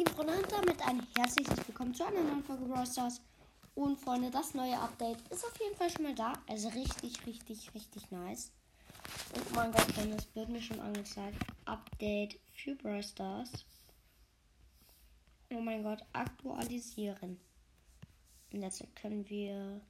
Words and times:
lieben 0.00 0.14
Freunde, 0.14 0.32
und 0.32 0.50
damit 0.50 0.80
ein 0.88 1.06
herzliches 1.14 1.68
Willkommen 1.68 1.94
zu 1.94 2.06
einer 2.06 2.22
neuen 2.22 2.42
Folge 2.42 2.64
Brawl 2.64 2.86
Stars. 2.86 3.20
Und 3.74 4.00
Freunde, 4.00 4.30
das 4.30 4.54
neue 4.54 4.78
Update 4.78 5.18
ist 5.28 5.44
auf 5.44 5.52
jeden 5.60 5.76
Fall 5.76 5.90
schon 5.90 6.04
mal 6.04 6.14
da. 6.14 6.32
Also 6.48 6.68
richtig, 6.68 7.26
richtig, 7.26 7.74
richtig 7.74 8.10
nice. 8.10 8.50
Und 9.34 9.42
oh 9.50 9.54
mein 9.56 9.70
Gott, 9.72 9.92
Freunde, 9.92 10.16
es 10.16 10.34
wird 10.34 10.48
mir 10.48 10.62
schon 10.62 10.80
angezeigt. 10.80 11.36
Update 11.66 12.38
für 12.54 12.74
Brawl 12.76 13.02
Stars. 13.02 13.50
Oh 15.52 15.60
mein 15.60 15.82
Gott, 15.82 16.02
aktualisieren. 16.14 17.38
Und 18.54 18.62
jetzt 18.62 18.82
können 18.96 19.28
wir 19.28 19.82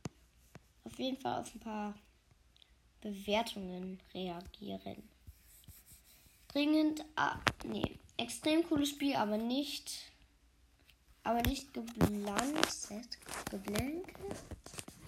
auf 0.82 0.98
jeden 0.98 1.20
Fall 1.20 1.40
auf 1.40 1.54
ein 1.54 1.61
paar 1.61 1.95
Bewertungen 3.00 4.00
reagieren. 4.12 5.08
Dringend, 6.48 7.04
ah, 7.14 7.38
nee, 7.64 8.00
extrem 8.21 8.62
cooles 8.68 8.91
Spiel, 8.91 9.16
aber 9.16 9.39
nicht, 9.39 9.91
aber 11.24 11.42
nicht 11.42 11.73
geblankt, 11.73 12.88
geblankt. 13.51 14.15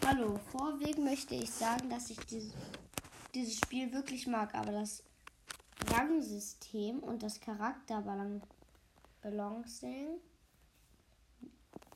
Hallo, 0.04 0.40
vorweg 0.50 0.98
möchte 0.98 1.34
ich 1.34 1.50
sagen, 1.50 1.90
dass 1.90 2.10
ich 2.10 2.18
dieses, 2.20 2.52
dieses 3.34 3.56
Spiel 3.56 3.92
wirklich 3.92 4.26
mag, 4.26 4.54
aber 4.54 4.72
das 4.72 5.02
Rangsystem 5.88 7.00
und 7.00 7.22
das 7.22 7.38
Charakterbalancing 7.40 8.42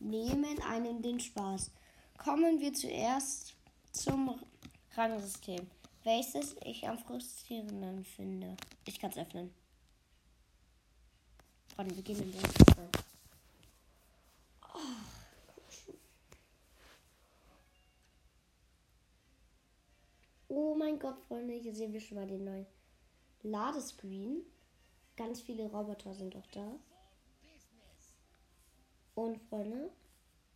nehmen 0.01 0.61
einen 0.69 1.01
den 1.03 1.19
Spaß. 1.19 1.71
Kommen 2.19 2.61
wir 2.61 2.75
zuerst 2.75 3.55
zum 3.93 4.39
Rangsystem, 4.95 5.67
welches 6.05 6.57
ich 6.65 6.87
am 6.87 6.99
frustrierenden 6.99 8.05
finde. 8.05 8.57
Ich 8.85 9.01
kann 9.01 9.11
es 9.11 9.17
öffnen. 9.17 9.53
Warte, 11.77 11.95
wir 11.95 12.03
gehen 12.03 12.23
in 12.23 12.33
den 12.33 12.41
oh. 14.63 14.79
oh 20.49 20.75
mein 20.75 20.99
Gott, 20.99 21.19
Freunde, 21.29 21.53
hier 21.53 21.75
sehen 21.75 21.93
wir 21.93 22.01
schon 22.01 22.17
mal 22.17 22.27
den 22.27 22.45
neuen 22.45 22.67
Ladescreen. 23.43 24.43
Ganz 25.17 25.43
viele 25.43 25.67
Roboter 25.67 26.15
sind 26.15 26.35
doch 26.35 26.47
da. 26.47 26.79
Und 29.15 29.39
Freunde, 29.49 29.91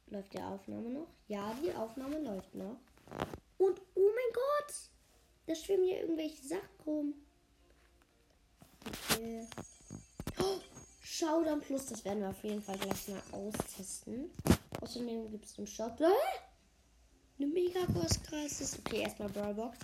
läuft 0.06 0.32
die 0.32 0.40
Aufnahme 0.40 0.88
noch? 0.88 1.08
Ja, 1.28 1.54
die 1.62 1.72
Aufnahme 1.74 2.18
läuft 2.18 2.54
noch. 2.54 2.78
Und 3.58 3.80
oh 3.94 4.10
mein 4.14 4.32
Gott, 4.32 4.74
da 5.46 5.54
schwimmen 5.54 5.84
hier 5.84 6.00
irgendwelche 6.00 6.42
Sachen 6.46 6.80
rum. 6.86 7.14
Okay. 8.86 9.46
Oh, 10.38 10.60
Showdown 11.20 11.60
Plus, 11.60 11.84
das 11.84 12.02
werden 12.06 12.20
wir 12.20 12.30
auf 12.30 12.42
jeden 12.42 12.62
Fall 12.62 12.78
gleich 12.78 13.08
mal 13.08 13.22
austesten. 13.32 14.30
Außerdem 14.80 15.30
gibt 15.30 15.44
es 15.44 15.58
im 15.58 15.66
Shop 15.66 16.00
äh, 16.00 16.06
eine 17.38 17.46
mega 17.46 17.80
krasses. 18.24 18.78
Okay, 18.78 19.02
erstmal 19.02 19.28
Brawlbox. 19.28 19.76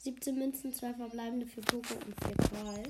17 0.00 0.38
Münzen, 0.38 0.74
2 0.74 0.92
verbleibende 0.92 1.46
für 1.46 1.62
Poco 1.62 1.94
und 1.94 2.14
4 2.22 2.36
Qual. 2.48 2.82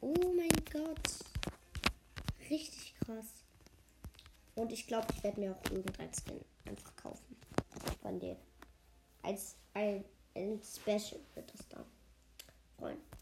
Oh 0.00 0.32
mein 0.36 0.64
Gott. 0.72 1.08
Richtig 2.50 2.94
krass. 2.98 3.26
Und 4.56 4.72
ich 4.72 4.88
glaube, 4.88 5.06
ich 5.16 5.22
werde 5.22 5.38
mir 5.40 5.52
auch 5.52 5.70
irgendein 5.70 6.10
Skin 6.12 6.40
einfach 6.64 6.96
kaufen. 6.96 7.36
Von 8.02 8.18
denen. 8.18 8.40
Als 9.22 9.54
ein, 9.72 10.04
ein 10.34 10.60
Special 10.64 11.20
wird 11.36 11.52
das 11.52 11.68
dann. 11.68 11.84
Freunde. 12.76 13.13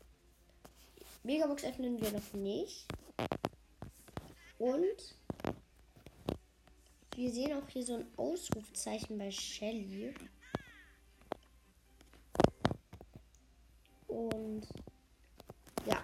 Megabox 1.25 1.65
öffnen 1.65 2.01
wir 2.01 2.11
noch 2.11 2.33
nicht. 2.33 2.87
Und 4.59 5.17
wir 7.15 7.31
sehen 7.31 7.53
auch 7.53 7.69
hier 7.69 7.85
so 7.85 7.95
ein 7.97 8.07
Ausrufzeichen 8.17 9.19
bei 9.19 9.31
Shelly. 9.31 10.15
Und 14.09 14.67
ja. 15.87 16.03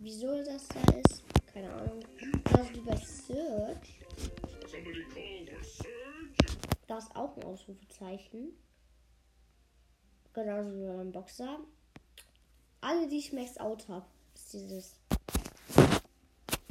Wieso 0.00 0.42
das 0.44 0.68
da 0.68 0.80
ist, 0.98 1.24
keine 1.52 1.72
Ahnung. 1.72 2.04
Also 2.52 2.74
wie 2.74 2.80
bei 2.80 2.96
Search. 2.96 4.00
Da 6.86 6.98
ist 6.98 7.14
auch 7.16 7.36
ein 7.36 7.44
Ausrufezeichen. 7.44 8.52
Genauso 10.32 10.70
wie 10.72 10.86
beim 10.86 11.12
Boxer. 11.12 11.60
Alle, 12.88 13.06
die 13.06 13.18
ich 13.18 13.34
Max 13.34 13.58
Out 13.58 13.86
habe, 13.88 14.06
ist 14.34 14.50
dieses 14.50 14.94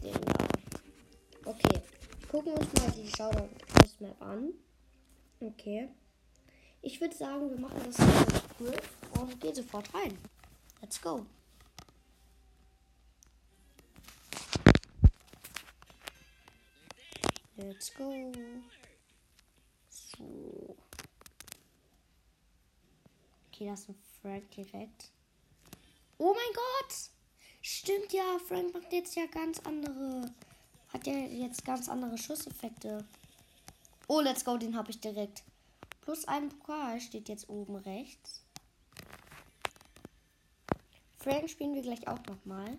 Ding 0.01 0.19
da. 0.25 0.47
Okay. 1.45 1.79
Gucken 2.31 2.53
wir 2.53 2.59
uns 2.59 2.73
mal 2.73 2.89
die 2.89 3.07
Showdown 3.07 3.49
Map 3.99 4.19
an. 4.19 4.51
Okay. 5.39 5.89
Ich 6.81 6.99
würde 6.99 7.15
sagen, 7.15 7.51
wir 7.51 7.59
machen 7.59 7.79
das 7.85 7.97
cool 8.59 8.75
und 9.19 9.39
gehen 9.39 9.53
sofort 9.53 9.93
rein. 9.93 10.17
Let's 10.81 10.99
go. 10.99 11.23
Let's 17.57 17.93
go. 17.93 18.31
So. 19.87 20.75
Okay, 23.51 23.67
das 23.67 23.81
ist 23.81 23.89
ein 23.89 23.95
Frank 24.19 24.49
direkt. 24.49 25.11
Oh 26.17 26.33
mein 26.33 26.53
Gott! 26.53 26.95
Stimmt 27.61 28.13
ja, 28.13 28.39
Frank 28.47 28.73
macht 28.73 28.91
jetzt 28.93 29.15
ja 29.15 29.25
ganz 29.25 29.59
andere. 29.59 30.33
Hat 30.89 31.05
ja 31.05 31.13
jetzt 31.13 31.65
ganz 31.65 31.89
andere 31.89 32.17
Schusseffekte. 32.17 33.05
Oh, 34.07 34.21
let's 34.21 34.45
go, 34.45 34.57
den 34.57 34.75
habe 34.75 34.89
ich 34.89 34.99
direkt. 34.99 35.43
Plus 36.01 36.25
ein 36.27 36.49
Pokal 36.49 37.01
steht 37.01 37.27
jetzt 37.27 37.49
oben 37.49 37.75
rechts. 37.75 38.41
Frank 41.17 41.49
spielen 41.49 41.75
wir 41.75 41.81
gleich 41.81 42.07
auch 42.07 42.23
nochmal. 42.25 42.77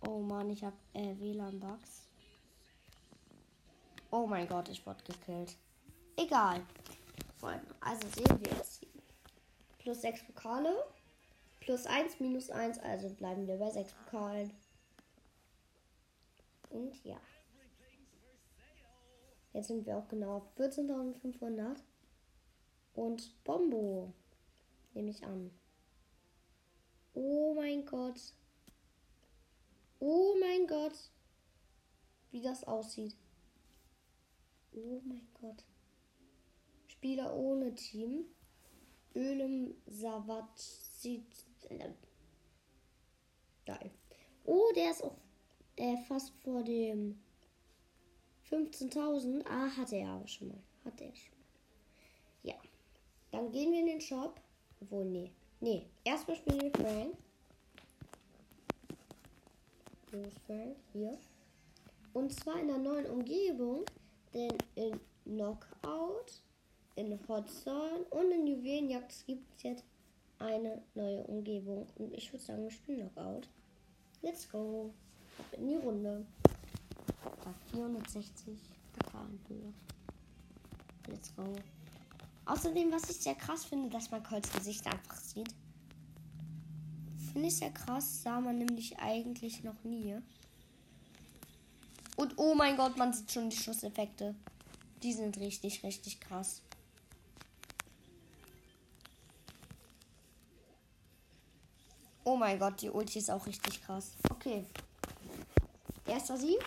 Oh 0.00 0.20
Mann, 0.20 0.48
ich 0.48 0.64
habe 0.64 0.76
äh, 0.94 1.14
WLAN-Bugs. 1.18 2.08
Oh 4.10 4.26
mein 4.26 4.48
Gott, 4.48 4.70
ich 4.70 4.86
wurde 4.86 5.04
gekillt. 5.04 5.56
Egal. 6.16 6.64
Also 7.80 8.08
sehen 8.08 8.40
wir 8.40 8.60
es 8.60 8.77
plus 9.88 10.02
6 10.02 10.22
Pokale. 10.24 10.84
Plus 11.60 11.86
1, 11.86 12.20
minus 12.20 12.50
1, 12.50 12.78
also 12.80 13.08
bleiben 13.08 13.46
wir 13.46 13.56
bei 13.56 13.70
6 13.70 13.90
Pokalen. 13.94 14.52
Und 16.68 17.02
ja. 17.04 17.18
Jetzt 19.54 19.68
sind 19.68 19.86
wir 19.86 19.96
auch 19.96 20.06
genau 20.08 20.36
auf 20.36 20.58
14.500. 20.58 21.78
Und 22.96 23.44
Bombo. 23.44 24.12
Nehme 24.92 25.08
ich 25.08 25.24
an. 25.24 25.50
Oh 27.14 27.54
mein 27.54 27.86
Gott. 27.86 28.20
Oh 30.00 30.34
mein 30.38 30.66
Gott. 30.66 30.98
Wie 32.30 32.42
das 32.42 32.62
aussieht. 32.64 33.16
Oh 34.72 35.00
mein 35.06 35.26
Gott. 35.40 35.64
Spieler 36.88 37.34
ohne 37.34 37.74
Team. 37.74 38.26
Ölem 39.18 39.74
Savat 39.86 40.60
Geil. 43.66 43.90
Oh, 44.44 44.72
der 44.76 44.92
ist 44.92 45.02
auch 45.02 45.16
äh, 45.76 45.96
fast 46.08 46.30
vor 46.42 46.62
dem 46.62 47.20
15.000. 48.48 49.44
Ah, 49.46 49.68
hatte 49.76 49.96
er 49.96 50.10
aber 50.10 50.28
schon 50.28 50.48
mal. 50.48 50.62
Hatte 50.84 51.04
er 51.04 51.14
schon 51.16 51.36
mal. 51.36 51.46
Ja. 52.44 52.54
Dann 53.32 53.50
gehen 53.50 53.72
wir 53.72 53.80
in 53.80 53.86
den 53.86 54.00
Shop. 54.00 54.40
Obwohl, 54.80 55.04
nee. 55.04 55.32
Nee. 55.60 55.86
Erstmal 56.04 56.36
spielen 56.36 56.60
wir 56.60 56.70
Frank. 56.70 57.16
Wo 60.12 60.18
ist 60.18 60.38
Frank? 60.46 60.76
Hier. 60.92 61.18
Und 62.12 62.32
zwar 62.32 62.60
in 62.60 62.68
der 62.68 62.78
neuen 62.78 63.06
Umgebung. 63.06 63.84
Denn 64.32 64.56
in 64.76 65.00
Knockout 65.24 66.42
in 66.98 67.18
Hotzone 67.28 68.04
und 68.10 68.32
in 68.32 68.46
Juwelenjagd 68.46 69.24
gibt 69.26 69.46
es 69.56 69.62
jetzt 69.62 69.84
eine 70.40 70.82
neue 70.94 71.22
Umgebung. 71.24 71.86
Und 71.96 72.12
ich 72.12 72.32
würde 72.32 72.44
sagen, 72.44 72.64
wir 72.64 72.70
spielen 72.70 73.10
Knockout. 73.12 73.48
Let's 74.20 74.50
go. 74.50 74.92
Ab 75.38 75.46
in 75.58 75.68
die 75.68 75.76
Runde. 75.76 76.26
Bei 77.22 77.52
460 77.70 78.58
Pokalenhöhe. 78.98 79.72
Let's 81.06 81.34
go. 81.36 81.44
Außerdem, 82.46 82.90
was 82.90 83.08
ich 83.10 83.16
sehr 83.16 83.34
krass 83.36 83.64
finde, 83.64 83.90
dass 83.90 84.10
man 84.10 84.22
Colts 84.22 84.52
Gesicht 84.52 84.86
einfach 84.86 85.16
sieht. 85.16 85.54
Finde 87.32 87.48
ich 87.48 87.56
sehr 87.56 87.70
krass, 87.70 88.22
sah 88.22 88.40
man 88.40 88.58
nämlich 88.58 88.98
eigentlich 88.98 89.62
noch 89.62 89.84
nie. 89.84 90.16
Und 92.16 92.36
oh 92.38 92.54
mein 92.54 92.76
Gott, 92.76 92.96
man 92.96 93.12
sieht 93.12 93.30
schon 93.30 93.50
die 93.50 93.56
Schusseffekte. 93.56 94.34
Die 95.02 95.12
sind 95.12 95.38
richtig, 95.38 95.84
richtig 95.84 96.20
krass. 96.20 96.62
Oh 102.28 102.36
mein 102.36 102.58
Gott, 102.58 102.82
die 102.82 102.90
Ulti 102.90 103.20
ist 103.20 103.30
auch 103.30 103.46
richtig 103.46 103.82
krass. 103.82 104.12
Okay. 104.30 104.66
Erster 106.04 106.36
Sieg. 106.36 106.62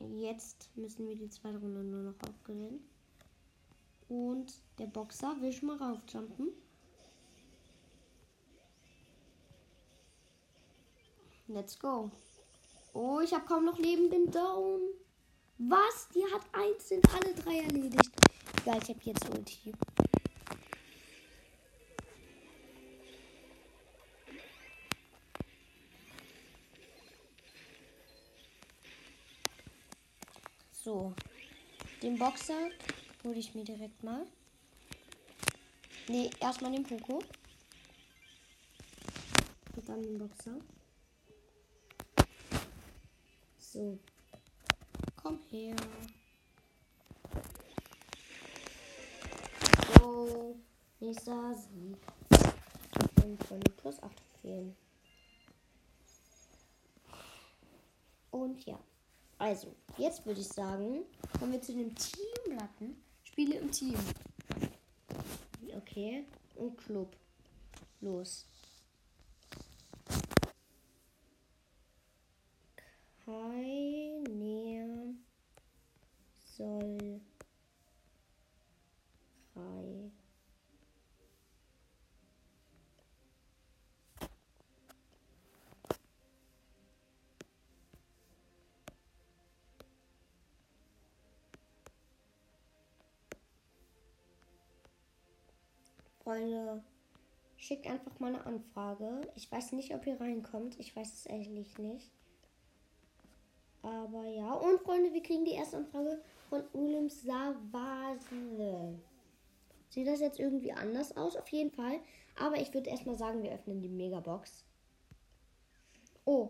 Jetzt 0.00 0.70
müssen 0.74 1.06
wir 1.06 1.14
die 1.14 1.28
zweite 1.28 1.58
Runde 1.58 1.84
nur 1.84 2.02
noch 2.04 2.14
aufgewinnen. 2.26 2.80
Und 4.08 4.54
der 4.78 4.86
Boxer 4.86 5.36
will 5.38 5.52
schon 5.52 5.68
mal 5.68 5.76
raufjumpen. 5.76 6.48
Let's 11.48 11.78
go. 11.78 12.10
Oh, 12.94 13.20
ich 13.20 13.34
habe 13.34 13.44
kaum 13.44 13.66
noch 13.66 13.76
Leben, 13.76 14.08
bin 14.08 14.30
down. 14.30 14.80
Was? 15.58 16.08
Die 16.14 16.24
hat 16.24 16.42
eins, 16.52 16.88
sind 16.88 17.06
alle 17.14 17.34
drei 17.34 17.58
erledigt. 17.58 18.10
Egal, 18.62 18.78
ich 18.82 18.88
habe 18.88 19.00
jetzt 19.02 19.28
Ulti. 19.28 19.74
So. 30.84 31.14
Den 32.02 32.18
Boxer 32.18 32.70
hole 33.22 33.38
ich 33.38 33.54
mir 33.54 33.62
direkt 33.62 34.02
mal. 34.02 34.26
Ne, 36.08 36.28
erstmal 36.40 36.72
den 36.72 36.82
Poko. 36.82 37.22
Und 39.76 39.88
dann 39.88 40.02
den 40.02 40.18
Boxer. 40.18 40.56
So. 43.58 43.96
Komm 45.14 45.38
her. 45.50 45.76
So. 49.98 50.56
Nächster 50.98 51.54
Sieg. 51.54 51.96
Und 53.24 53.44
von 53.44 53.60
plus 53.76 54.02
8 54.02 54.12
fehlen. 54.40 54.76
Und 58.32 58.66
ja. 58.66 58.80
Also, 59.42 59.74
jetzt 59.98 60.24
würde 60.24 60.40
ich 60.40 60.46
sagen, 60.46 61.04
kommen 61.36 61.50
wir 61.50 61.60
zu 61.60 61.72
den 61.72 61.92
Teamplatten. 61.96 63.02
Spiele 63.24 63.56
im 63.56 63.72
Team. 63.72 63.98
Okay. 65.76 66.26
Und 66.54 66.76
Club. 66.78 67.16
Los. 68.00 68.46
Keiner 73.24 73.81
Freunde, 96.32 96.82
schickt 97.58 97.86
einfach 97.86 98.18
mal 98.18 98.34
eine 98.34 98.46
Anfrage. 98.46 99.20
Ich 99.36 99.52
weiß 99.52 99.72
nicht, 99.72 99.94
ob 99.94 100.06
ihr 100.06 100.18
reinkommt. 100.18 100.80
Ich 100.80 100.96
weiß 100.96 101.12
es 101.12 101.26
ehrlich 101.26 101.78
nicht. 101.78 102.10
Aber 103.82 104.24
ja. 104.24 104.54
Und 104.54 104.80
Freunde, 104.80 105.12
wir 105.12 105.22
kriegen 105.22 105.44
die 105.44 105.52
erste 105.52 105.76
Anfrage 105.76 106.22
von 106.48 106.64
Ulim 106.72 107.10
Savasle. 107.10 108.98
Sieht 109.90 110.06
das 110.06 110.20
jetzt 110.20 110.40
irgendwie 110.40 110.72
anders 110.72 111.14
aus? 111.18 111.36
Auf 111.36 111.48
jeden 111.48 111.70
Fall. 111.70 112.00
Aber 112.38 112.56
ich 112.56 112.72
würde 112.72 112.88
erstmal 112.88 113.18
sagen, 113.18 113.42
wir 113.42 113.52
öffnen 113.52 113.82
die 113.82 113.90
Megabox. 113.90 114.64
Oh, 116.24 116.48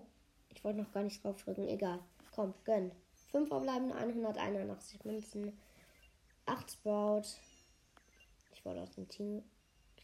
ich 0.50 0.62
wollte 0.62 0.78
noch 0.80 0.92
gar 0.92 1.02
nicht 1.02 1.24
drauf 1.24 1.42
drücken. 1.42 1.66
Egal. 1.66 1.98
Komm, 2.36 2.54
gönn. 2.62 2.92
5 3.32 3.48
verbleibende 3.48 3.96
181 3.96 5.04
Münzen. 5.04 5.58
8 6.46 6.70
Sprout. 6.70 7.22
Ich 8.62 8.66
wurde 8.66 8.82
aus 8.82 8.92
dem 8.92 9.08
Team, 9.08 9.42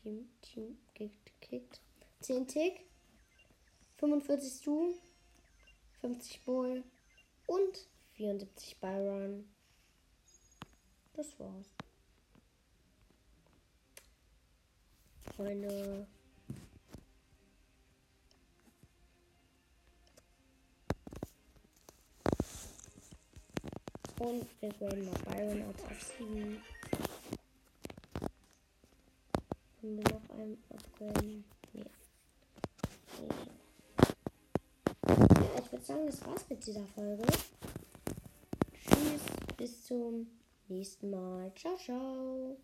Team, 0.08 0.26
Team 0.40 0.78
gekickt. 0.94 1.80
10 2.20 2.46
Tick. 2.48 2.80
45 3.98 4.52
Stu. 4.52 4.94
50 6.00 6.44
Bull 6.44 6.82
und 7.46 7.88
74 8.14 8.78
Byron. 8.78 9.44
Das 11.12 11.38
war's. 11.38 11.66
Freunde. 15.36 16.06
Und 24.20 24.46
wir 24.60 24.80
werden 24.80 25.04
mal 25.04 25.18
Byron 25.24 25.62
als 25.62 25.84
auf 25.84 26.77
7. 29.88 29.96
Können 29.96 29.96
wir 29.96 30.12
noch 30.12 30.30
einen 30.30 30.58
upgraden? 30.68 31.44
Nee. 31.72 31.84
nee 35.14 35.48
ich 35.58 35.72
würde 35.72 35.84
sagen, 35.84 36.06
das 36.06 36.26
war's 36.26 36.48
mit 36.48 36.66
dieser 36.66 36.84
Folge. 36.86 37.24
Tschüss, 38.74 39.22
bis 39.56 39.84
zum 39.84 40.26
nächsten 40.68 41.10
Mal. 41.10 41.52
Ciao, 41.54 41.76
ciao. 41.76 42.58